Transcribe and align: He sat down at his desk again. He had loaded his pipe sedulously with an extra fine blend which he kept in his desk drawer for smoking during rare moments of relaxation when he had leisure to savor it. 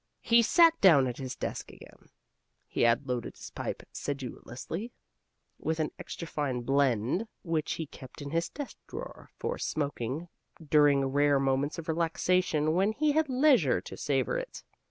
He 0.23 0.41
sat 0.41 0.81
down 0.81 1.05
at 1.05 1.17
his 1.19 1.35
desk 1.35 1.71
again. 1.71 2.09
He 2.65 2.81
had 2.81 3.07
loaded 3.07 3.35
his 3.37 3.51
pipe 3.51 3.83
sedulously 3.91 4.93
with 5.59 5.79
an 5.79 5.91
extra 5.99 6.27
fine 6.27 6.61
blend 6.61 7.27
which 7.43 7.73
he 7.73 7.85
kept 7.85 8.19
in 8.19 8.31
his 8.31 8.49
desk 8.49 8.77
drawer 8.87 9.29
for 9.37 9.59
smoking 9.59 10.27
during 10.59 11.05
rare 11.05 11.39
moments 11.39 11.77
of 11.77 11.87
relaxation 11.87 12.73
when 12.73 12.93
he 12.93 13.11
had 13.11 13.29
leisure 13.29 13.79
to 13.81 13.95
savor 13.95 14.39
it. 14.39 14.63